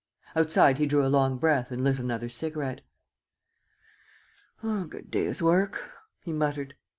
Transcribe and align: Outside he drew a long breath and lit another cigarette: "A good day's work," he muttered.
Outside 0.35 0.79
he 0.79 0.87
drew 0.87 1.05
a 1.05 1.09
long 1.13 1.37
breath 1.37 1.69
and 1.69 1.83
lit 1.83 1.99
another 1.99 2.27
cigarette: 2.27 2.81
"A 4.63 4.85
good 4.89 5.11
day's 5.11 5.43
work," 5.43 5.91
he 6.23 6.33
muttered. 6.33 6.73